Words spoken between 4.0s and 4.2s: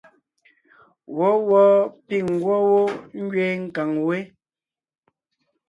wé.